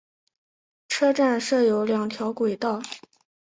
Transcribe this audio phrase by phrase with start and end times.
[0.89, 2.81] 车站设有两条轨道。